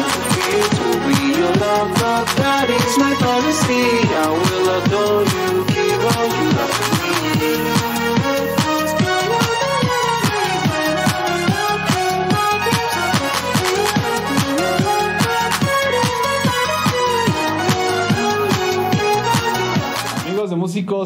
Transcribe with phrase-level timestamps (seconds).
[0.00, 2.18] are to be your lover.
[2.40, 3.86] That is my fantasy.
[4.24, 5.39] I will adore you,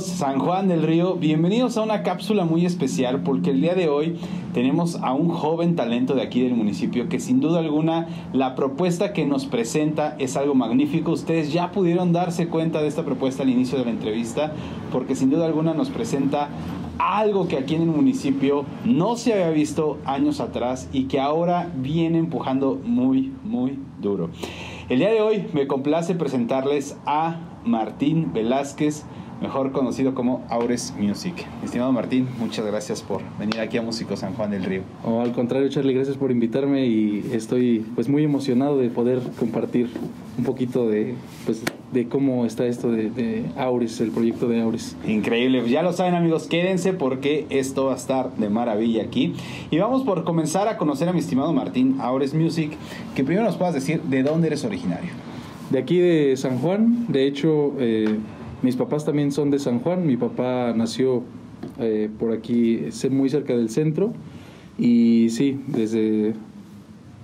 [0.00, 4.16] San Juan del Río, bienvenidos a una cápsula muy especial porque el día de hoy
[4.52, 9.12] tenemos a un joven talento de aquí del municipio que sin duda alguna la propuesta
[9.12, 11.12] que nos presenta es algo magnífico.
[11.12, 14.52] Ustedes ya pudieron darse cuenta de esta propuesta al inicio de la entrevista
[14.90, 16.48] porque sin duda alguna nos presenta
[16.98, 21.70] algo que aquí en el municipio no se había visto años atrás y que ahora
[21.76, 24.30] viene empujando muy, muy duro.
[24.88, 29.04] El día de hoy me complace presentarles a Martín Velázquez,
[29.44, 31.34] mejor conocido como Aures Music.
[31.62, 34.80] Estimado Martín, muchas gracias por venir aquí a Músico San Juan del Río.
[35.04, 39.90] O al contrario, Charlie, gracias por invitarme y estoy pues muy emocionado de poder compartir
[40.38, 41.14] un poquito de
[41.44, 44.96] pues de cómo está esto de, de Aures, el proyecto de Aures.
[45.06, 49.34] Increíble, ya lo saben amigos, quédense porque esto va a estar de maravilla aquí.
[49.70, 52.72] Y vamos por comenzar a conocer a mi estimado Martín Aures Music,
[53.14, 55.10] que primero nos puedas decir de dónde eres originario.
[55.70, 58.18] De aquí de San Juan, de hecho, eh,
[58.64, 60.06] mis papás también son de San Juan.
[60.06, 61.22] Mi papá nació
[61.78, 62.80] eh, por aquí,
[63.10, 64.12] muy cerca del centro.
[64.78, 66.34] Y sí, desde,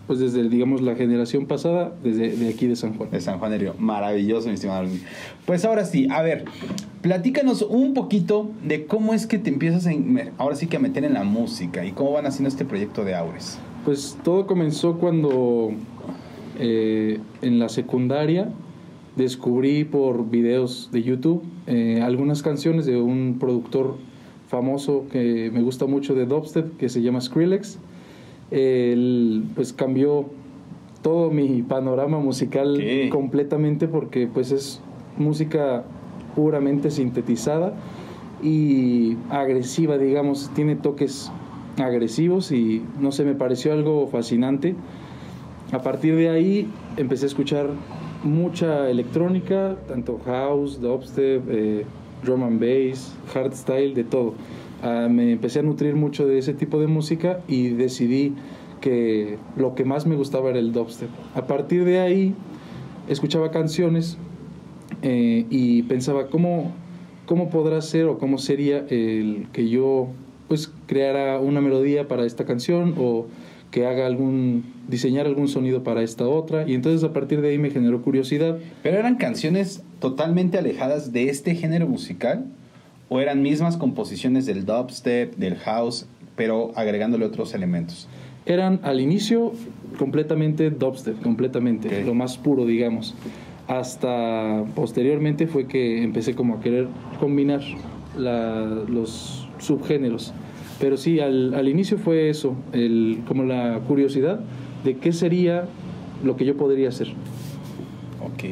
[0.06, 3.11] pues desde, digamos, la generación pasada, desde de aquí de San Juan.
[3.11, 3.75] De San Juan del Río.
[3.79, 4.87] Maravilloso, mi estimado.
[5.47, 6.45] Pues ahora sí, a ver,
[7.00, 9.91] platícanos un poquito de cómo es que te empiezas a,
[10.39, 13.15] ahora sí que a meter en la música y cómo van haciendo este proyecto de
[13.15, 13.59] Aures.
[13.84, 15.71] Pues todo comenzó cuando
[16.59, 18.50] eh, en la secundaria
[19.16, 23.97] descubrí por videos de YouTube eh, algunas canciones de un productor
[24.48, 27.78] famoso que me gusta mucho de dubstep que se llama Skrillex.
[28.50, 30.26] Él pues cambió
[31.03, 34.81] todo mi panorama musical completamente porque pues es
[35.16, 35.84] música
[36.34, 37.75] puramente sintetizada
[38.43, 41.31] y agresiva, digamos, tiene toques
[41.78, 44.75] agresivos y no sé, me pareció algo fascinante.
[45.72, 47.70] A partir de ahí empecé a escuchar
[48.22, 51.84] mucha electrónica, tanto house, dubstep, eh,
[52.22, 54.34] drum and bass, hardstyle, de todo.
[54.82, 58.34] Ah, me empecé a nutrir mucho de ese tipo de música y decidí
[58.81, 61.10] que lo que más me gustaba era el dubstep.
[61.34, 62.34] A partir de ahí
[63.08, 64.16] escuchaba canciones
[65.02, 66.72] eh, y pensaba cómo,
[67.26, 70.08] cómo podrá ser o cómo sería el que yo
[70.48, 73.26] pues creara una melodía para esta canción o
[73.70, 76.69] que haga algún diseñar algún sonido para esta otra.
[76.69, 78.58] Y entonces a partir de ahí me generó curiosidad.
[78.82, 82.47] ¿Pero eran canciones totalmente alejadas de este género musical?
[83.08, 88.08] ¿O eran mismas composiciones del dubstep, del house, pero agregándole otros elementos?
[88.47, 89.53] eran al inicio
[89.98, 93.14] completamente dubstep completamente lo más puro digamos.
[93.69, 96.88] Hasta posteriormente fue que empecé como a querer
[97.20, 97.60] combinar
[98.19, 100.32] la- los subgéneros
[100.81, 104.41] pero sí al, al inicio fue eso el, como la curiosidad
[104.83, 105.67] de qué sería
[106.25, 107.15] lo que yo podría hacer
[108.23, 108.45] Ok.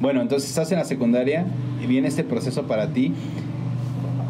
[0.00, 1.46] Bueno, entonces estás en la secundaria
[1.82, 3.12] y viene este proceso para ti.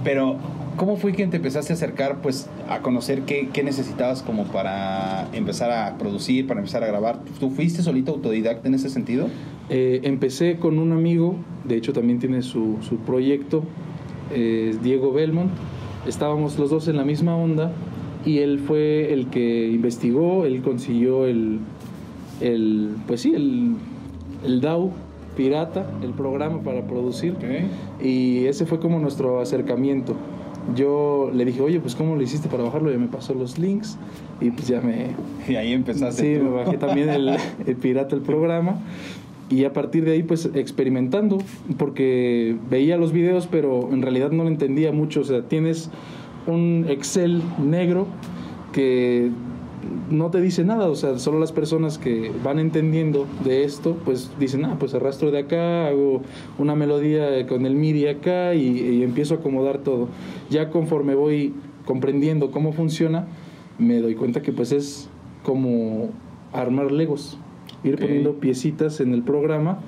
[0.02, 0.36] Pero,
[0.76, 5.28] ¿cómo fue que te empezaste a acercar pues a conocer qué, qué necesitabas como para
[5.32, 7.20] empezar a producir, para empezar a grabar?
[7.40, 9.28] ¿Tú fuiste solito autodidacta en ese sentido?
[9.70, 13.64] Eh, empecé con un amigo, de hecho también tiene su, su proyecto,
[14.34, 15.50] eh, Diego Belmont.
[16.06, 17.72] Estábamos los dos en la misma onda
[18.24, 21.60] y él fue el que investigó, él consiguió el,
[22.40, 23.76] el pues sí, el,
[24.44, 24.92] el DAW
[25.36, 27.34] pirata, el programa para producir.
[28.02, 30.14] Y ese fue como nuestro acercamiento.
[30.74, 32.90] Yo le dije, oye, pues ¿cómo lo hiciste para bajarlo?
[32.90, 33.98] Ya me pasó los links
[34.40, 35.08] y pues ya me,
[35.46, 36.22] Y ahí empezaste.
[36.22, 36.44] Sí, tú.
[36.44, 37.36] me bajé también el,
[37.66, 38.78] el pirata el programa
[39.50, 41.38] y a partir de ahí pues experimentando
[41.78, 45.90] porque veía los videos pero en realidad no lo entendía mucho, o sea, tienes
[46.46, 48.06] un Excel negro
[48.72, 49.30] que
[50.10, 54.30] no te dice nada, o sea, solo las personas que van entendiendo de esto, pues
[54.38, 56.22] dicen, ah, pues arrastro de acá, hago
[56.58, 60.08] una melodía con el MIDI acá y, y empiezo a acomodar todo.
[60.50, 61.54] Ya conforme voy
[61.84, 63.26] comprendiendo cómo funciona,
[63.78, 65.08] me doy cuenta que pues es
[65.42, 66.10] como
[66.52, 67.38] armar legos,
[67.84, 69.78] ir poniendo piecitas en el programa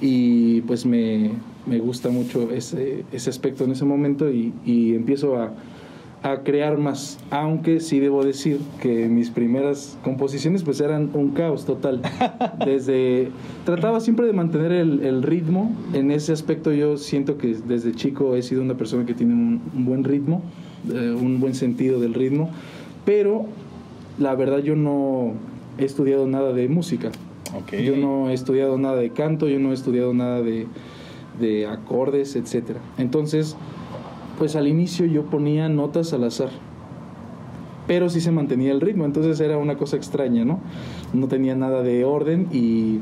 [0.00, 1.32] y pues me,
[1.66, 5.52] me gusta mucho ese, ese aspecto en ese momento y, y empiezo a,
[6.24, 11.66] a crear más, aunque sí debo decir que mis primeras composiciones pues eran un caos
[11.66, 12.00] total.
[12.64, 13.28] Desde
[13.66, 18.36] trataba siempre de mantener el, el ritmo, en ese aspecto yo siento que desde chico
[18.36, 20.40] he sido una persona que tiene un, un buen ritmo,
[20.90, 22.50] eh, un buen sentido del ritmo,
[23.04, 23.44] pero
[24.18, 25.34] la verdad yo no
[25.76, 27.10] he estudiado nada de música.
[27.52, 27.74] Ok.
[27.74, 30.66] Yo no he estudiado nada de canto, yo no he estudiado nada de,
[31.38, 32.78] de acordes, etc.
[32.98, 33.56] Entonces,
[34.38, 36.50] pues al inicio yo ponía notas al azar,
[37.86, 40.60] pero sí se mantenía el ritmo, entonces era una cosa extraña, ¿no?
[41.12, 43.00] No tenía nada de orden y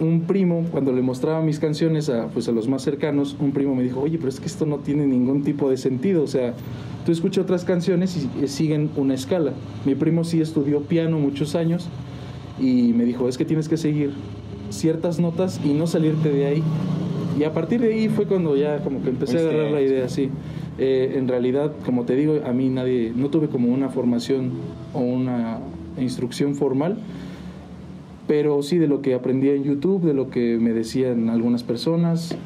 [0.00, 3.74] un primo, cuando le mostraba mis canciones a, pues a los más cercanos, un primo
[3.74, 6.54] me dijo, oye, pero es que esto no tiene ningún tipo de sentido, o sea,
[7.06, 9.52] tú escuchas otras canciones y, y siguen una escala.
[9.84, 11.88] Mi primo sí estudió piano muchos años
[12.60, 14.12] y me dijo, es que tienes que seguir
[14.70, 16.62] ciertas notas y no salirte de ahí.
[17.38, 20.08] Y a partir de ahí fue cuando ya como que empecé a agarrar la idea,
[20.08, 20.30] sí.
[20.78, 24.52] Eh, en realidad, como te digo, a mí nadie, no tuve como una formación
[24.92, 25.58] o una
[25.98, 26.98] instrucción formal,
[28.26, 32.36] pero sí de lo que aprendí en YouTube, de lo que me decían algunas personas,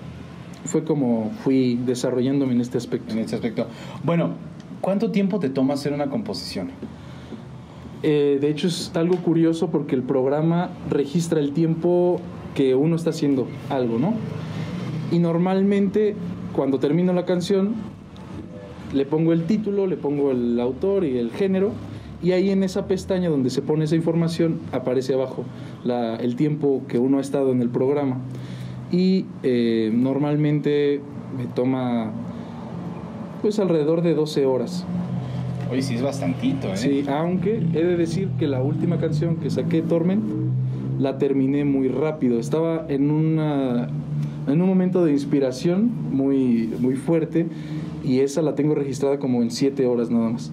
[0.64, 3.12] fue como fui desarrollándome en este aspecto.
[3.12, 3.66] En este aspecto.
[4.04, 4.30] Bueno,
[4.80, 6.70] ¿cuánto tiempo te toma hacer una composición?
[8.02, 12.20] Eh, de hecho es algo curioso porque el programa registra el tiempo
[12.54, 14.14] que uno está haciendo algo, ¿no?
[15.10, 16.14] Y normalmente
[16.52, 17.74] cuando termino la canción
[18.92, 21.72] le pongo el título, le pongo el autor y el género
[22.22, 25.44] y ahí en esa pestaña donde se pone esa información aparece abajo
[26.20, 28.18] el tiempo que uno ha estado en el programa.
[28.90, 31.00] Y eh, normalmente
[31.36, 32.12] me toma
[33.42, 34.86] pues alrededor de 12 horas.
[35.70, 36.76] Oye, sí es bastantito, ¿eh?
[36.76, 40.22] Sí, aunque he de decir que la última canción que saqué, Torment,
[40.98, 42.38] la terminé muy rápido.
[42.38, 43.88] Estaba en una
[44.46, 47.46] en un momento de inspiración muy muy fuerte
[48.04, 50.52] y esa la tengo registrada como en siete horas nada más.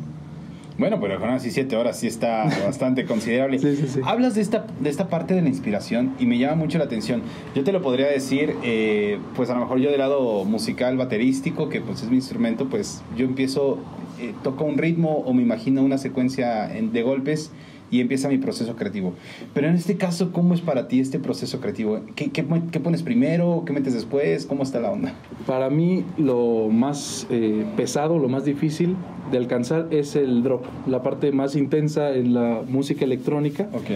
[0.77, 3.59] Bueno, pero con así siete horas sí está bastante considerable.
[3.59, 4.00] Sí, sí, sí.
[4.04, 7.21] Hablas de esta, de esta parte de la inspiración y me llama mucho la atención.
[7.56, 11.69] Yo te lo podría decir, eh, pues a lo mejor yo del lado musical, baterístico,
[11.69, 13.77] que pues es mi instrumento, pues yo empiezo,
[14.23, 17.51] eh, toco un ritmo o me imagino una secuencia en- de golpes
[17.91, 19.13] y empieza mi proceso creativo.
[19.53, 21.99] Pero en este caso, ¿cómo es para ti este proceso creativo?
[22.15, 23.63] ¿Qué, qué, qué pones primero?
[23.67, 24.47] ¿Qué metes después?
[24.47, 25.13] ¿Cómo está la onda?
[25.45, 28.95] Para mí lo más eh, pesado, lo más difícil
[29.31, 33.69] de alcanzar es el drop, la parte más intensa en la música electrónica.
[33.73, 33.91] Ok.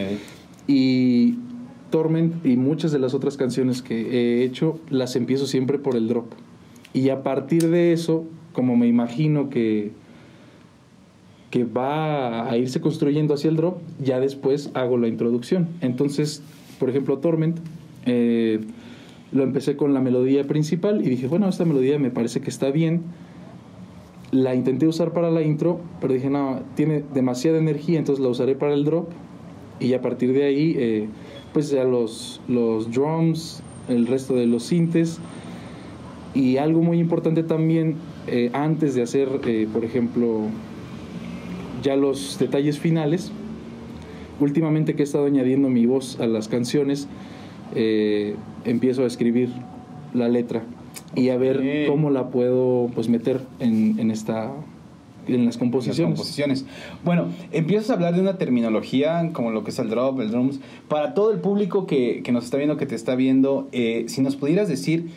[0.68, 1.36] Y
[1.90, 6.08] Torment y muchas de las otras canciones que he hecho las empiezo siempre por el
[6.08, 6.26] drop.
[6.94, 9.92] Y a partir de eso, como me imagino que,
[11.50, 15.70] que va a irse construyendo hacia el drop, ya después hago la introducción.
[15.82, 16.42] Entonces,
[16.80, 17.58] por ejemplo, Torment,
[18.06, 18.60] eh,
[19.32, 22.70] lo empecé con la melodía principal y dije, bueno, esta melodía me parece que está
[22.72, 23.04] bien.
[24.32, 28.56] La intenté usar para la intro, pero dije, no, tiene demasiada energía, entonces la usaré
[28.56, 29.10] para el drop
[29.80, 31.08] y a partir de ahí eh,
[31.54, 35.20] pues ya los, los drums, el resto de los sintes
[36.34, 37.96] y algo muy importante también
[38.28, 39.30] eh, antes de hacer
[39.72, 40.50] por ejemplo
[41.88, 43.32] ya los detalles finales
[44.42, 47.08] últimamente que he estado añadiendo mi voz a las canciones
[47.76, 49.50] eh, empiezo a escribir
[50.14, 50.64] la letra
[51.16, 54.52] y a ver cómo la puedo pues meter en, en esta
[55.28, 56.66] en las Las composiciones composiciones.
[57.04, 60.62] Bueno, empiezas a hablar de una terminología como lo que es el drop, el drums.
[60.88, 64.22] Para todo el público que, que nos está viendo, que te está viendo, eh, si
[64.22, 65.10] nos pudieras decir,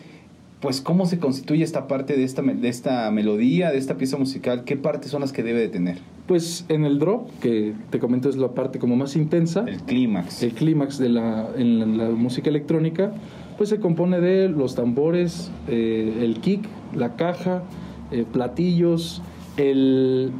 [0.60, 4.64] pues, cómo se constituye esta parte de esta, de esta melodía, de esta pieza musical,
[4.64, 5.98] qué partes son las que debe de tener.
[6.26, 10.42] Pues en el drop, que te comento es la parte como más intensa, El clímax.
[10.42, 13.12] el clímax de la, en la, la música electrónica,
[13.56, 16.62] pues se compone de los tambores, eh, el kick,
[16.94, 17.62] la caja,
[18.10, 19.22] eh, platillos,
[19.56, 20.30] el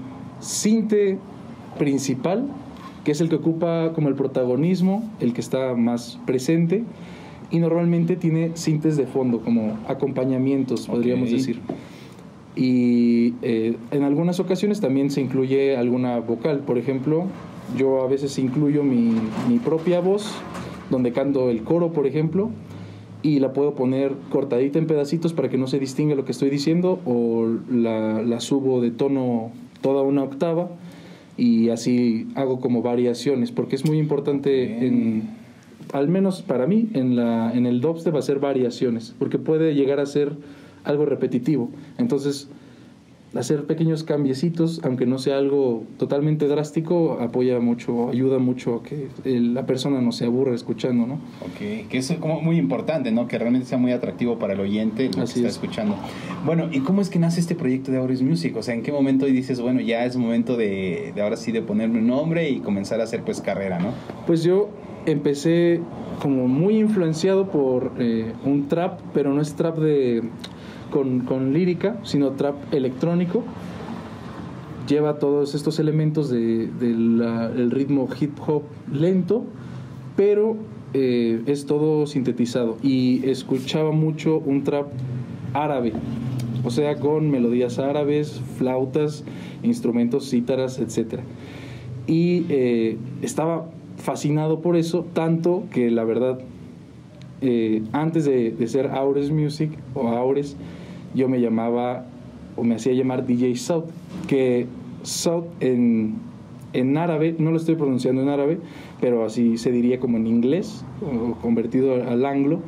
[0.41, 1.19] cinte
[1.79, 2.47] principal,
[3.05, 6.85] que es el que ocupa como el protagonismo, el que está más presente,
[7.51, 11.35] y normalmente tiene cintes de fondo, como acompañamientos, podríamos Ok.
[11.35, 11.61] decir.
[12.57, 16.61] Y eh, en algunas ocasiones también se incluye alguna vocal.
[16.61, 17.25] Por ejemplo,
[17.77, 19.13] yo a veces incluyo mi,
[19.49, 20.33] mi propia voz,
[20.91, 22.51] donde canto el coro, por ejemplo,
[23.23, 26.51] y la puedo poner cortadita en pedacitos para que no se distinga lo que estoy
[26.51, 30.71] diciendo, o la, la subo de tono toda una octava,
[31.37, 35.40] y así hago como variaciones, porque es muy importante en,
[35.93, 40.07] al menos para mí, en, la, en el dubstep hacer variaciones, porque puede llegar a
[40.07, 40.33] ser
[40.85, 41.71] algo repetitivo.
[41.99, 42.49] Entonces,
[43.35, 49.09] hacer pequeños cambiecitos, aunque no sea algo totalmente drástico, apoya mucho, ayuda mucho a que
[49.25, 51.15] la persona no se aburra escuchando, ¿no?
[51.15, 53.29] Ok, que es como muy importante, ¿no?
[53.29, 55.47] Que realmente sea muy atractivo para el oyente lo que está es.
[55.47, 55.95] escuchando.
[56.45, 58.57] Bueno, ¿y cómo es que nace este proyecto de Aures Music?
[58.57, 61.63] O sea, ¿en qué momento dices, bueno, ya es momento de, de ahora sí de
[61.63, 63.93] ponerme un nombre y comenzar a hacer pues carrera, ¿no?
[64.27, 64.71] Pues yo
[65.07, 65.81] empecé
[66.23, 70.23] como muy influenciado por eh, un trap, pero no es trap de
[70.91, 73.43] con, con lírica, sino trap electrónico.
[74.89, 79.45] Lleva todos estos elementos de- del ritmo hip hop lento,
[80.17, 80.57] pero
[80.95, 82.77] eh, es todo sintetizado.
[82.83, 84.89] Y escuchaba mucho un trap
[85.55, 85.93] árabe,
[86.65, 89.23] o sea, con melodías árabes, flautas,
[89.63, 91.21] instrumentos, cítaras, etc.
[92.09, 96.41] Y eh, estaba fascinado por eso, tanto que la verdad,
[97.41, 100.57] eh, antes de, de ser Aures Music o Aures,
[101.15, 102.07] yo me llamaba
[102.57, 103.85] o me hacía llamar DJ South,
[104.27, 104.67] que
[105.03, 106.17] South en,
[106.73, 108.59] en árabe, no lo estoy pronunciando en árabe,
[109.01, 112.61] pero así se diría como en inglés, o convertido al, anglo,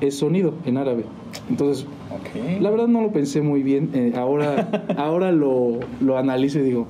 [0.00, 1.04] es sonido en árabe.
[1.50, 1.86] Entonces,
[2.60, 6.86] la verdad no lo pensé muy bien, eh, ahora, ahora lo, lo analizo y digo,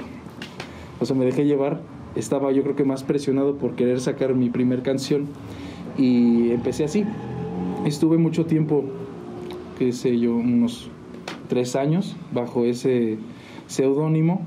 [1.01, 1.81] o sea, me dejé llevar,
[2.17, 5.27] estaba yo creo que más presionado por querer sacar mi primer canción
[5.99, 7.05] y empecé así.
[7.85, 8.85] Estuve mucho tiempo,
[9.79, 10.91] qué sé yo, unos
[11.49, 13.19] tres años bajo ese
[13.67, 14.43] seudónimo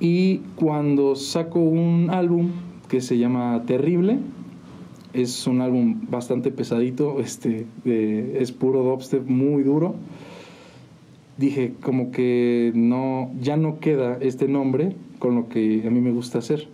[0.00, 2.50] y cuando saco un álbum
[2.88, 4.18] que se llama Terrible,
[5.12, 9.94] es un álbum bastante pesadito, este, de- es puro dubstep muy duro.
[11.36, 16.12] Dije como que no, ya no queda este nombre con lo que a mí me
[16.12, 16.68] gusta hacer.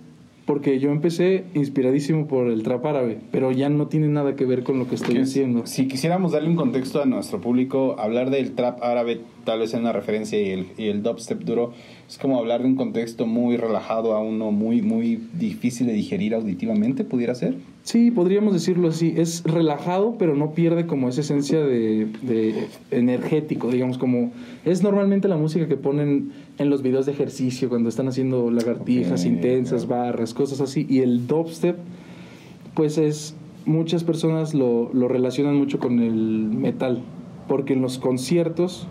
[0.47, 4.65] Porque yo empecé inspiradísimo por el trap árabe, pero ya no tiene nada que ver
[4.65, 5.67] con lo que estoy haciendo.
[5.67, 9.81] Si quisiéramos darle un contexto a nuestro público, hablar del trap árabe tal vez en
[9.81, 11.73] una referencia y el, y el dubstep duro
[12.09, 16.35] es como hablar de un contexto muy relajado a uno muy, muy difícil de digerir
[16.35, 17.55] auditivamente, ¿pudiera ser?
[17.85, 19.15] Sí, podríamos decirlo así.
[19.17, 24.31] Es relajado, pero no pierde como esa esencia de, de energético, digamos, como
[24.65, 29.23] es normalmente la música que ponen en los videos de ejercicio cuando están haciendo lagartijas
[29.23, 30.87] Ok, intensas, barras, cosas así.
[30.89, 31.77] Y el dubstep,
[32.75, 33.35] pues es,
[33.65, 37.03] muchas personas lo, lo relacionan mucho con el metal,
[37.49, 38.87] porque en los conciertos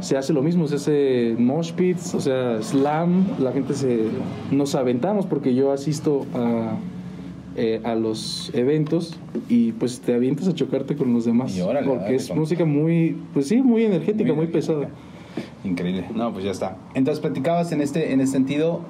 [0.00, 4.08] se hace lo mismo, se hace mosh pits, o sea, slam, la gente se
[4.50, 6.76] nos aventamos porque yo asisto a,
[7.56, 9.16] eh, a los eventos
[9.48, 12.38] y pues te avientas a chocarte con los demás Y órale, porque dale, es con-
[12.38, 14.88] música muy, pues sí, muy energética, muy, pesada.
[15.64, 16.06] Increíble.
[16.14, 16.76] No, pues ya está.
[16.94, 18.80] Entonces platicabas en este, en este sentido,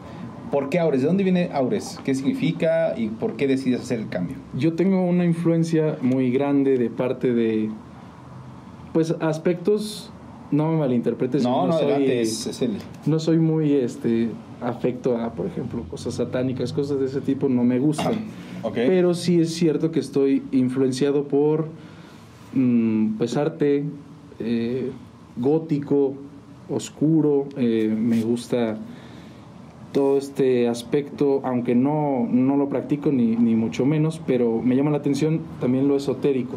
[0.50, 1.00] ¿por qué Aures?
[1.02, 1.98] ¿De dónde viene Aures?
[2.04, 4.36] ¿Qué significa y por qué decides hacer el cambio?
[4.56, 7.70] Yo tengo una influencia muy grande de parte de,
[8.92, 10.10] pues aspectos,
[10.50, 12.72] no me malinterpretes, No, no, soy- adelante, es, es el...
[13.06, 14.28] no soy muy este
[14.60, 18.14] afecto a, por ejemplo, cosas satánicas, cosas de ese tipo no me gustan.
[18.62, 18.74] Ok.
[18.74, 21.66] Pero sí es cierto que estoy influenciado por
[22.54, 23.84] mm, pues arte
[24.38, 24.90] eh,
[25.36, 26.14] gótico,
[26.68, 28.78] oscuro, eh, me gusta
[29.92, 34.90] todo este aspecto, aunque no, no lo practico ni, ni mucho menos, pero me llama
[34.90, 36.56] la atención también lo esotérico.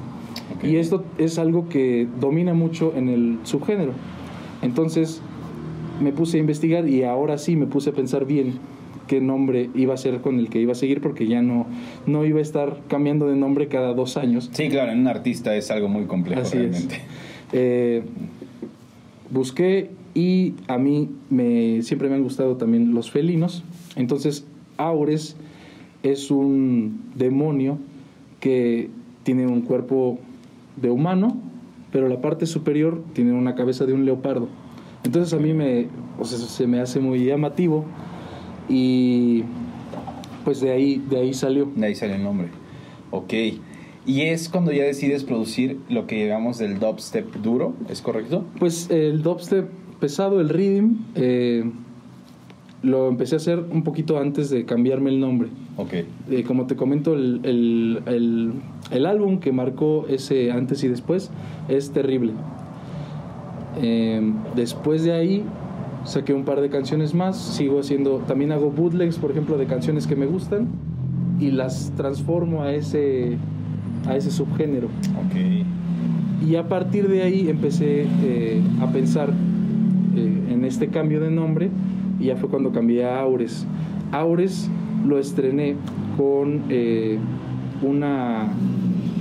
[0.63, 3.93] Y esto es algo que domina mucho en el subgénero.
[4.61, 5.21] Entonces
[6.01, 8.53] me puse a investigar y ahora sí me puse a pensar bien
[9.07, 11.65] qué nombre iba a ser con el que iba a seguir porque ya no,
[12.05, 14.49] no iba a estar cambiando de nombre cada dos años.
[14.53, 16.63] Sí, claro, en un artista es algo muy complejo Así es.
[16.63, 17.01] realmente.
[17.51, 18.03] Eh,
[19.31, 23.63] busqué y a mí me, siempre me han gustado también los felinos.
[23.95, 24.45] Entonces,
[24.77, 25.35] Aures
[26.03, 27.77] es un demonio
[28.39, 28.89] que
[29.23, 30.19] tiene un cuerpo
[30.81, 31.37] de humano,
[31.91, 34.47] pero la parte superior tiene una cabeza de un leopardo.
[35.03, 35.87] Entonces a mí me,
[36.19, 37.85] o sea, se me hace muy llamativo
[38.67, 39.43] y
[40.43, 41.69] pues de ahí, de ahí salió.
[41.75, 42.47] De ahí sale el nombre.
[43.11, 43.33] Ok.
[44.05, 48.43] Y es cuando ya decides producir lo que llamamos del dubstep duro, ¿es correcto?
[48.57, 49.69] Pues el dubstep
[49.99, 51.69] pesado, el rhythm, eh,
[52.81, 55.49] lo empecé a hacer un poquito antes de cambiarme el nombre.
[55.77, 55.93] Ok.
[56.31, 58.53] Eh, como te comento, el, el- el-
[58.91, 61.31] el álbum que marcó ese antes y después
[61.67, 62.33] es terrible.
[63.81, 65.43] Eh, después de ahí
[66.03, 70.07] saqué un par de canciones más, sigo haciendo, también hago bootlegs, por ejemplo, de canciones
[70.07, 70.67] que me gustan
[71.39, 73.37] y las transformo a ese,
[74.07, 74.87] a ese subgénero.
[74.87, 76.47] Ok.
[76.47, 79.29] Y a partir de ahí empecé eh, a pensar
[80.15, 81.69] eh, en este cambio de nombre
[82.19, 83.65] y ya fue cuando cambié a Aures.
[84.11, 84.69] Aures
[85.05, 85.75] lo estrené
[86.17, 87.17] con eh,
[87.81, 88.47] una,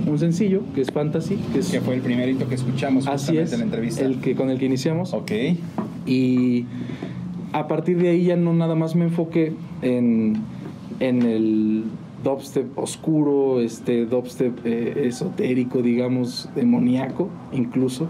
[0.09, 3.53] un sencillo que es Fantasy, que es Que fue el primerito que escuchamos así es,
[3.53, 4.05] en la entrevista.
[4.05, 5.13] el que con el que iniciamos.
[5.13, 5.31] Ok.
[6.05, 6.65] Y
[7.53, 10.37] a partir de ahí ya no nada más me enfoqué en,
[10.99, 11.83] en el
[12.23, 18.07] dubstep oscuro, este dubstep eh, esotérico, digamos, demoníaco incluso.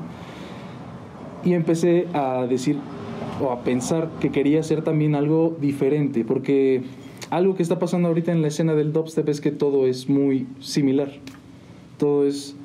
[1.43, 2.77] Y empecé a decir
[3.41, 6.81] o a pensar que quería hacer también algo diferente, porque
[7.29, 10.47] algo que está pasando ahorita en la escena del dubstep es que todo es muy
[10.59, 11.11] similar.
[11.99, 12.55] Todo es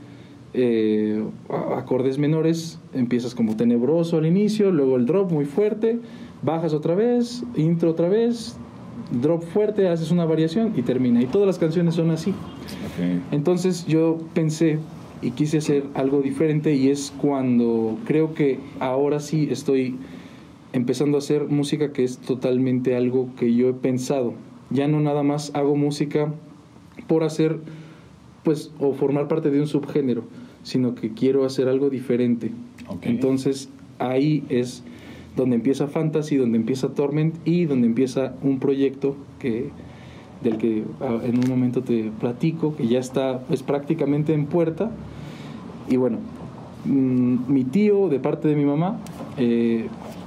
[0.54, 1.22] eh,
[1.76, 5.98] acordes menores, empiezas como tenebroso al inicio, luego el drop muy fuerte,
[6.42, 8.56] bajas otra vez, intro otra vez,
[9.10, 11.20] drop fuerte, haces una variación y termina.
[11.20, 12.32] Y todas las canciones son así.
[13.32, 14.78] Entonces yo pensé
[15.22, 19.96] y quise hacer algo diferente y es cuando creo que ahora sí estoy
[20.72, 24.34] empezando a hacer música que es totalmente algo que yo he pensado.
[24.70, 26.32] Ya no nada más hago música
[27.08, 27.58] por hacer
[28.44, 30.22] pues o formar parte de un subgénero,
[30.62, 32.50] sino que quiero hacer algo diferente.
[32.88, 33.06] Ok.
[33.06, 34.82] Entonces ahí es
[35.36, 39.70] donde empieza Fantasy, donde empieza Torment y donde empieza un proyecto que
[40.42, 44.90] del que ah, en un momento te platico, que ya está pues prácticamente en puerta.
[45.88, 46.18] Y bueno,
[46.84, 49.00] mm, mi tío de parte de mi mamá,
[49.38, 49.86] eh,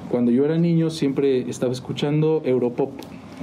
[0.09, 2.89] cuando yo era niño siempre estaba escuchando Europop,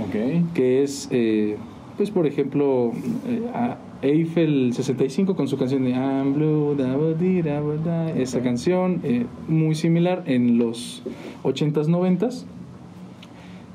[0.02, 0.52] Ok.
[0.54, 1.57] que es, eh,
[1.97, 2.90] pues por ejemplo,
[3.28, 8.11] eh, a- Eiffel 65 con su canción de I'm Blue, da, da, da.
[8.11, 11.03] esa canción eh, muy similar en los
[11.43, 12.45] 80s, 90s.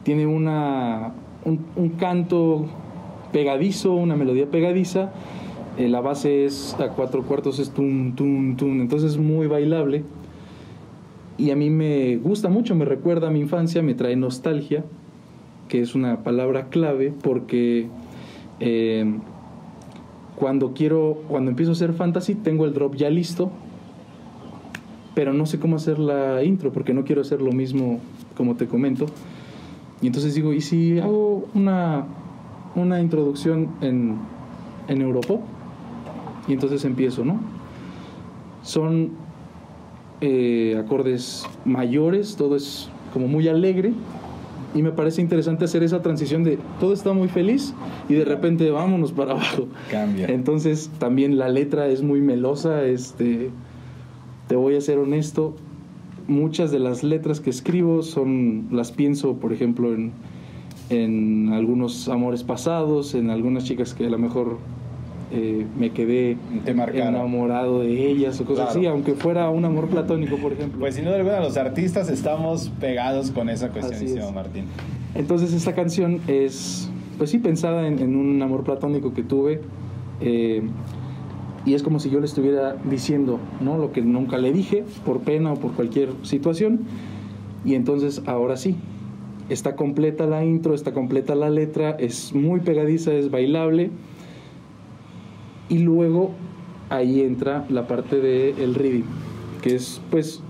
[0.04, 1.14] Tiene una,
[1.46, 2.68] un, un canto
[3.32, 5.12] pegadizo, una melodía pegadiza.
[5.78, 8.82] eh, la base es a cuatro cuartos, es tum, tum, tum.
[8.82, 10.04] Entonces es muy bailable.
[11.38, 14.84] Y a mí me gusta mucho, me recuerda a mi infancia, me trae nostalgia,
[15.70, 17.88] que es una palabra clave porque
[18.60, 19.06] eh,
[20.39, 23.52] cuando quiero, cuando empiezo a hacer fantasy, tengo el drop ya listo,
[25.13, 27.99] pero no sé cómo hacer la intro porque no quiero hacer lo mismo
[28.38, 29.06] como te comento.
[30.02, 32.06] Y entonces digo, ¿y si hago una,
[32.75, 34.17] una introducción en,
[34.88, 35.41] en Europop?
[36.47, 37.41] Y entonces empiezo, ¿no?
[38.63, 39.12] Son
[40.21, 43.91] eh, acordes mayores, todo es como muy alegre.
[44.75, 47.73] Y me parece interesante hacer esa transición de todo está muy feliz
[48.08, 49.67] y de repente vámonos para abajo.
[49.89, 50.27] Cambia.
[50.27, 53.49] Entonces también la letra es muy melosa, este,
[54.47, 55.55] te voy a ser honesto,
[56.27, 60.12] muchas de las letras que escribo son, las pienso, por ejemplo, en,
[60.89, 64.58] en algunos amores pasados, en algunas chicas que a lo mejor
[65.32, 68.80] eh, me quedé enamorado de ellas o cosas Claro.
[68.80, 70.80] así, aunque fuera un amor platónico, por ejemplo.
[70.80, 74.34] Pues sin duda alguna los artistas estamos pegados con esa cuestión, es.
[74.34, 74.65] Martín.
[75.15, 79.62] Entonces esta canción es, pues sí, pensada en, en un amor platónico que tuve.
[80.22, 80.63] eh,
[81.65, 83.78] y es como si yo le estuviera diciendo, ¿no?
[83.78, 86.80] Lo que nunca le dije, por pena o por cualquier situación.
[87.65, 88.76] Y entonces ahora sí,
[89.50, 93.92] está completa la intro, está completa la letra, es muy pegadiza, es bailable.
[95.69, 96.32] Y luego
[96.89, 99.03] ahí entra la parte del rhythm,
[99.62, 100.41] que es pues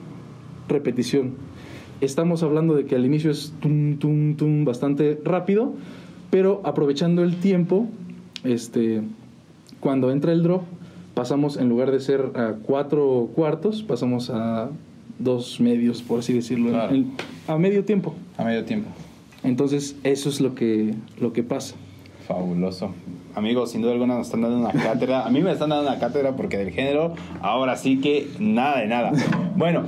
[0.67, 1.33] repetición.
[2.01, 5.73] Estamos hablando de que al inicio es tum, tum, tum, bastante rápido,
[6.29, 7.87] pero aprovechando el tiempo,
[8.45, 9.01] este,
[9.81, 10.61] cuando entra el drop,
[11.13, 14.69] pasamos en lugar de ser a cuatro cuartos, pasamos a
[15.17, 16.95] dos medios, por así decirlo, Claro.
[16.95, 17.11] en-
[17.47, 18.13] a medio tiempo.
[18.37, 18.87] A medio tiempo.
[19.43, 21.75] Entonces, eso es lo que, lo que pasa.
[22.25, 22.91] Fabuloso.
[23.35, 25.25] Amigos, sin duda alguna nos están dando una cátedra.
[25.25, 28.87] A mí me están dando una cátedra porque del género, ahora sí que nada de
[28.87, 29.11] nada.
[29.55, 29.83] Bueno,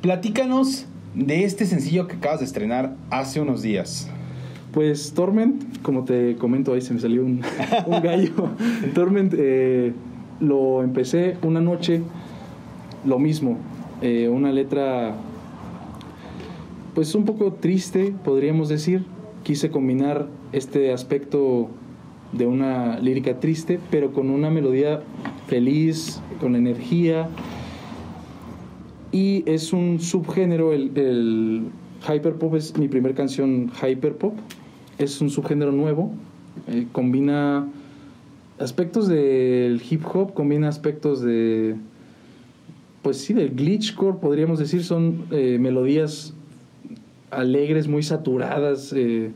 [0.00, 4.08] platícanos de este sencillo que acabas de estrenar hace unos días.
[4.72, 7.42] Pues Torment, como te comento, ahí se me salió un,
[8.02, 8.50] gallo.
[8.94, 9.92] Torment eh,
[10.40, 12.02] lo empecé una noche,
[13.04, 13.58] lo mismo,
[14.00, 15.14] eh, una letra
[16.94, 19.04] pues un poco triste, podríamos decir.
[19.42, 21.70] Quise combinar este aspecto
[22.32, 25.02] de una lírica triste, pero con una melodía
[25.46, 27.28] feliz, con energía.
[29.12, 31.62] Y es un subgénero, el, el
[32.06, 34.34] hyperpop es mi primer canción hyperpop.
[34.98, 36.12] Es un subgénero nuevo.
[36.68, 37.66] eh, combina
[38.58, 41.74] aspectos del hip hop, combina aspectos de.
[43.02, 44.84] Pues sí, del glitchcore, podríamos decir.
[44.84, 46.34] Son eh, melodías
[47.30, 48.92] alegres, muy saturadas.
[48.94, 49.32] eh,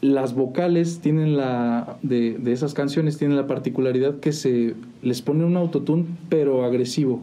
[0.00, 1.98] las vocales tienen la.
[2.02, 7.22] De, de esas canciones tienen la particularidad que se les pone un autotune, pero agresivo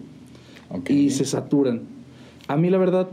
[0.88, 1.82] y se saturan.
[2.48, 3.10] A mí la verdad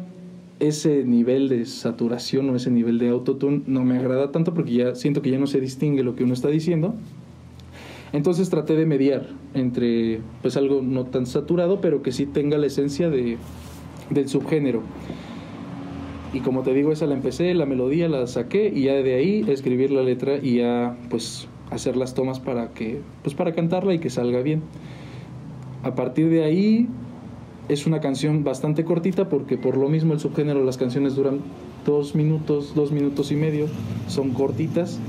[0.61, 4.95] ese nivel de saturación o ese nivel de autotune no me agrada tanto porque ya
[4.95, 6.95] siento que ya no se distingue lo que uno está diciendo.
[8.13, 12.67] Entonces traté de mediar entre pues algo no tan saturado, pero que sí tenga la
[12.67, 13.39] esencia de,
[14.11, 14.83] del subgénero.
[16.33, 19.45] Y como te digo, esa la empecé, la melodía la saqué y ya de ahí
[19.49, 23.99] escribir la letra y ya pues hacer las tomas para que pues para cantarla y
[23.99, 24.63] que salga bien.
[25.83, 26.89] A partir de ahí
[27.69, 31.41] es una canción bastante cortita porque por lo mismo el subgénero las canciones duran
[31.85, 33.67] dos minutos, dos minutos y medio,
[34.09, 35.01] son cortitas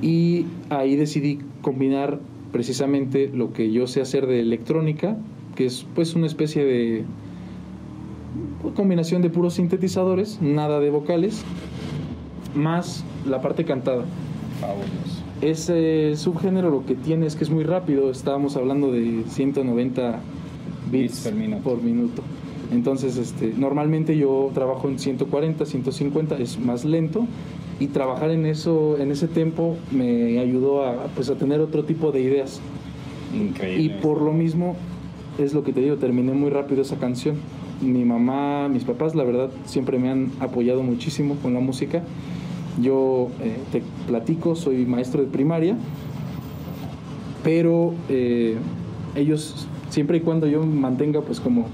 [0.00, 2.20] y ahí decidí combinar
[2.52, 5.16] precisamente lo que yo sé hacer de electrónica,
[5.56, 7.04] que es pues una especie de
[8.72, 11.44] combinación de puros sintetizadores, nada de vocales,
[12.54, 14.04] más la parte cantada.
[14.60, 15.22] Fabuloso.
[15.40, 20.20] Ese subgénero lo que tiene es que es muy rápido, estábamos hablando de 190
[20.90, 21.62] bits, por minuto.
[21.62, 22.22] por minuto.
[22.72, 27.26] Entonces, este, normalmente yo trabajo en 140, 150, es más lento
[27.78, 32.12] y trabajar en eso, en ese tiempo me ayudó a, pues, a tener otro tipo
[32.12, 32.60] de ideas.
[33.34, 33.82] Increíble.
[33.82, 34.76] Y por lo mismo,
[35.38, 37.36] es lo que te digo, terminé muy rápido esa canción.
[37.84, 42.02] Mi mamá, mis papás, la verdad, siempre me han apoyado muchísimo con la música.
[42.80, 45.76] Yo eh, te platico, soy maestro de primaria,
[47.44, 48.56] pero eh,
[49.14, 51.66] ellos, siempre y cuando yo mantenga pues como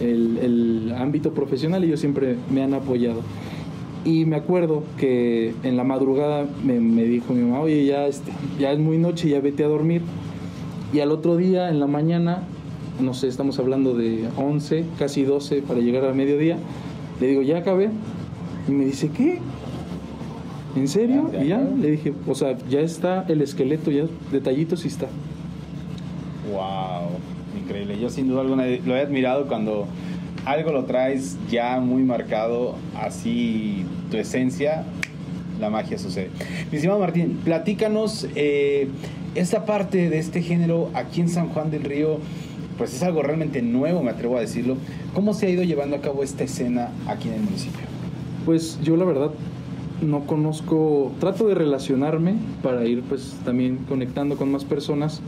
[0.00, 3.22] el, ámbito profesional, ellos siempre me han apoyado.
[4.04, 8.78] Y me acuerdo que en la madrugada me, dijo mi mamá, oye, este, ya es
[8.78, 10.02] muy noche, ya vete a dormir.
[10.92, 12.42] Y al otro día, en la mañana,
[13.00, 16.56] no sé, estamos hablando de 11, casi 12 para llegar al mediodía,
[17.20, 17.90] le digo, ya acabé.
[18.68, 19.40] Y me dice, ¿qué?
[20.76, 21.30] ¿En serio?
[21.40, 25.06] Y ya le dije, o sea, ya está el esqueleto, ya detallitos y está.
[26.52, 27.10] Wow,
[27.60, 27.98] increíble.
[28.00, 29.86] Yo sin duda alguna lo he admirado cuando
[30.44, 34.84] algo lo traes ya muy marcado, así tu esencia,
[35.60, 36.30] la magia sucede.
[36.70, 38.88] Mi estimado Martín, platícanos eh,
[39.34, 42.18] esta parte de este género aquí en San Juan del Río.
[42.78, 44.76] Pues es algo realmente nuevo, me atrevo a decirlo.
[45.14, 47.86] ¿Cómo se ha ido llevando a cabo esta escena aquí en el municipio?
[48.44, 49.30] Pues yo la verdad
[50.02, 55.20] no conozco, trato de relacionarme para ir pues también conectando con más personas,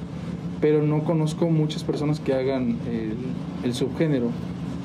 [0.61, 3.15] pero no conozco muchas personas que hagan el,
[3.65, 4.31] el subgénero.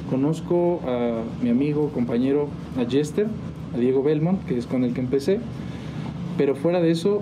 [0.10, 2.48] Conozco a mi amigo, compañero,
[2.78, 3.28] a Jester,
[3.74, 5.40] a Diego Belmont, que es con el que empecé,
[6.38, 7.22] pero fuera de eso,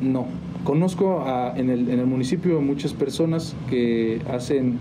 [0.00, 0.26] no.
[0.66, 4.78] Conozco a- en, el, en el municipio muchas personas que hacen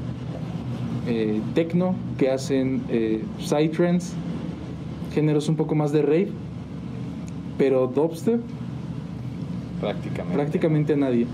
[1.08, 4.14] eh, techno, que hacen eh, psytrance,
[5.14, 6.30] géneros un poco más de rave,
[7.60, 8.42] pero dubstep
[9.80, 10.34] Prácticamente.
[10.34, 11.28] prácticamente a nadie.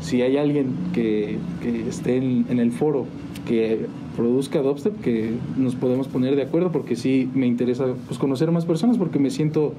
[0.00, 3.04] Si hay alguien que, que esté en, en el foro
[3.46, 8.50] que produzca dubstep, que nos podemos poner de acuerdo, porque sí me interesa pues, conocer
[8.52, 9.74] más personas, porque me siento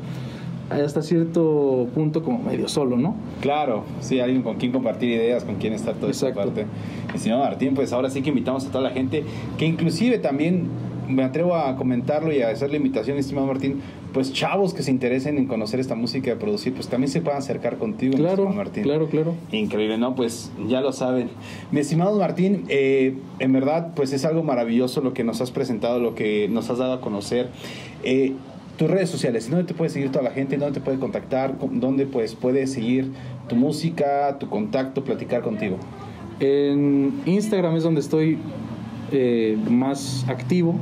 [0.69, 3.15] hasta cierto punto como medio solo, ¿no?
[3.41, 6.39] Claro, sí, alguien con quien compartir ideas, con quien estar toda Exacto.
[6.39, 6.65] parte.
[7.13, 9.23] Estimado Martín, pues ahora sí que invitamos a toda la gente,
[9.57, 10.67] que inclusive también
[11.07, 13.81] me atrevo a comentarlo y a hacer la invitación, estimado Martín,
[14.13, 17.39] pues chavos que se interesen en conocer esta música y producir, pues también se puedan
[17.39, 18.83] acercar contigo, Claro, estimado Martín.
[18.83, 19.33] claro, claro.
[19.51, 20.13] Increíble, ¿no?
[20.15, 21.29] Pues ya lo saben.
[21.71, 25.99] Mi estimado Martín, eh, en verdad, pues es algo maravilloso lo que nos has presentado,
[25.99, 27.49] lo que nos has dado a conocer.
[28.03, 28.33] Eh,
[28.79, 30.55] tus redes sociales, ¿dónde te puede seguir toda la gente?
[30.55, 31.53] ¿Dónde te puede contactar?
[31.59, 33.11] ¿Dónde pues puede seguir
[33.49, 35.75] tu música, tu contacto, platicar contigo?
[36.39, 38.37] En Instagram es donde estoy
[39.11, 40.75] eh, más activo.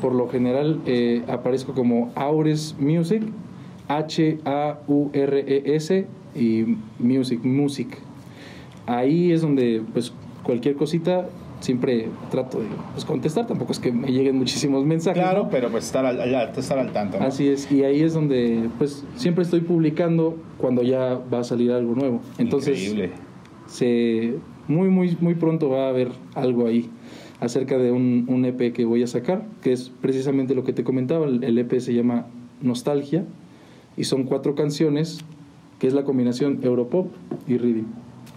[0.00, 3.22] Por lo general eh, aparezco como Aures Music,
[3.86, 4.48] H-A-U-R-E-S
[6.34, 6.64] y
[6.98, 7.96] Music, Music.
[8.86, 11.28] Ahí es donde pues cualquier cosita
[11.64, 13.46] siempre trato de pues, contestar.
[13.46, 15.22] Tampoco es que me lleguen muchísimos mensajes.
[15.22, 15.50] Claro, ¿no?
[15.50, 17.18] pero pues estar al, al- estar al tanto.
[17.18, 17.24] ¿no?
[17.24, 21.72] Así es, y ahí es donde pues siempre estoy publicando cuando ya va a salir
[21.72, 22.20] algo nuevo.
[22.38, 23.12] Entonces, Increíble.
[23.66, 24.34] se
[24.68, 26.88] muy muy muy pronto va a haber algo ahí
[27.40, 30.84] acerca de un, un EP que voy a sacar que es precisamente lo que te
[30.84, 32.26] comentaba el, el EP se llama
[32.62, 33.24] Nostalgia
[33.96, 35.18] y son cuatro canciones
[35.78, 37.08] que es la combinación Europop
[37.46, 37.84] y Rhythm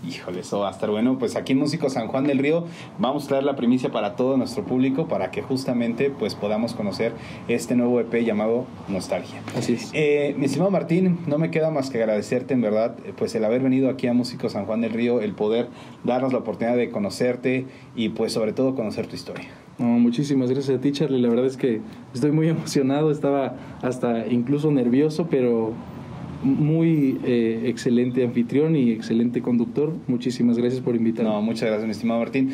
[0.05, 1.17] Híjole, eso va a estar bueno.
[1.17, 2.65] Pues aquí en Músico San Juan del Río
[2.99, 7.13] vamos a traer la primicia para todo nuestro público para que justamente pues podamos conocer
[7.47, 9.41] este nuevo EP llamado Nostalgia.
[9.57, 13.13] así es Eh, mi estimado Martín, no me queda más que agradecerte en verdad, eh,
[13.17, 15.67] pues el haber venido aquí a Músico San Juan del Río, el poder
[16.03, 19.47] darnos la oportunidad de conocerte y pues sobre todo conocer tu historia.
[19.79, 21.81] No, muchísimas gracias a ti Charlie la verdad es que
[22.13, 25.73] estoy muy emocionado estaba hasta incluso nervioso pero
[26.43, 31.91] muy eh, excelente anfitrión y excelente conductor muchísimas gracias por invitarme No, muchas gracias mi
[31.91, 32.51] estimado Martín.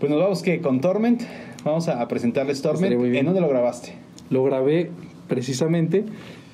[0.00, 1.22] Pues nos vamos que con Torment,
[1.64, 2.92] vamos a, presentarles Torment.
[2.92, 3.92] ¿En dónde lo grabaste?
[4.30, 4.90] Lo grabé
[5.28, 6.04] precisamente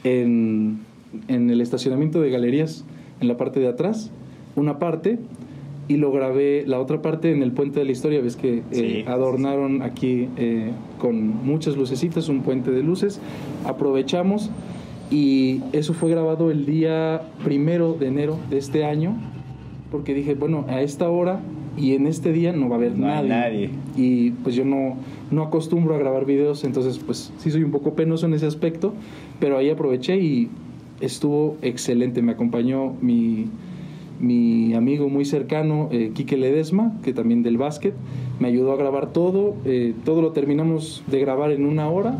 [0.05, 0.81] en,
[1.29, 2.85] en el estacionamiento de galerías,
[3.21, 4.11] en la parte de atrás.
[4.57, 5.19] una parte
[5.89, 8.21] y lo grabé la otra parte en el puente de la historia.
[8.21, 9.05] Ves que eh, Sí.
[9.09, 13.21] adornaron aquí eh, con muchas lucecitas, un puente de luces.
[13.65, 14.51] Aprovechamos
[15.11, 19.17] y eso fue grabado el día primero de enero de este año,
[19.91, 21.41] porque dije, bueno, a esta hora
[21.77, 23.71] y en este día no va a haber No nadie.
[23.97, 24.97] Y pues yo no,
[25.31, 28.95] no acostumbro a grabar videos, entonces pues sí soy un poco penoso en ese aspecto,
[29.41, 30.49] pero ahí aproveché y
[31.01, 32.23] estuvo excelente.
[32.23, 33.47] Me acompañó mi,
[34.21, 37.95] mi amigo muy cercano, eh, Quique Ledesma, que también del básquet,
[38.41, 42.19] me ayudó a grabar todo, eh, todo lo terminamos de grabar en una hora.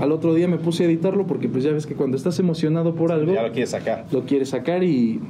[0.00, 2.94] Al otro día me puse a editarlo porque pues ya ves que cuando estás emocionado
[2.94, 4.04] por algo, Ya lo quieres sacar.
[4.10, 5.20] lo quieres sacar y,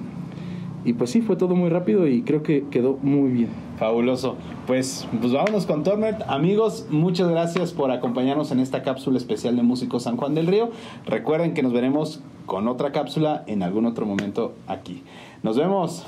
[0.84, 3.48] y pues sí, fue todo muy rápido y creo que quedó muy bien.
[3.78, 4.36] Fabuloso.
[4.66, 6.22] Pues, pues vámonos con Torment.
[6.28, 10.70] Amigos, muchas gracias por acompañarnos en esta cápsula especial de Músicos San Juan del Río.
[11.06, 15.02] Recuerden que nos veremos con otra cápsula en algún otro momento aquí.
[15.42, 16.04] Nos vemos.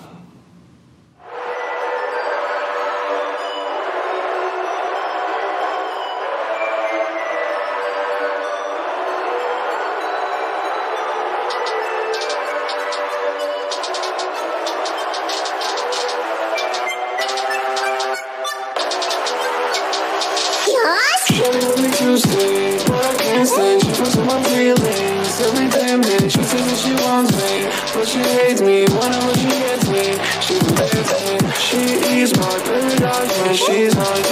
[33.56, 34.23] she's on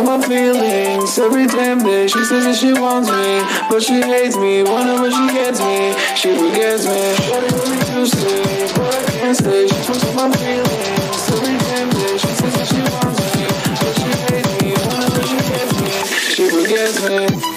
[0.00, 2.06] on my feelings every damn day.
[2.06, 4.62] She says that she wants me, but she hates me.
[4.62, 7.02] Whenever she gets me, she forgets me.
[7.28, 9.36] But I can't.
[9.36, 12.16] She on my feelings every damn day.
[12.16, 13.44] She says that she wants me,
[13.80, 14.72] but she hates me.
[14.88, 15.90] Whenever she gets me,
[16.34, 16.96] she forgets
[17.44, 17.49] me.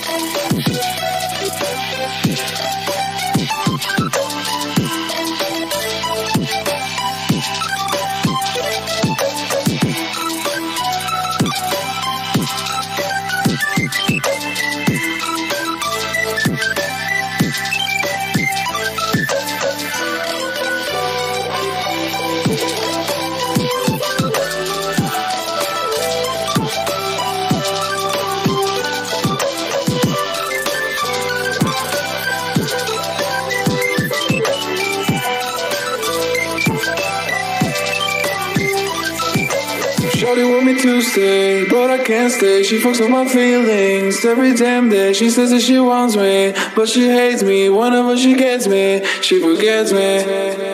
[41.14, 42.64] Stay, but I can't stay.
[42.64, 45.14] She fucks with my feelings every damn day.
[45.14, 47.70] She says that she wants me, but she hates me.
[47.70, 50.73] Whenever she gets me, she forgets me.